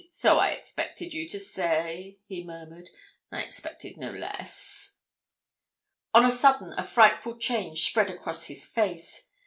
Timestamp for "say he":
1.37-2.43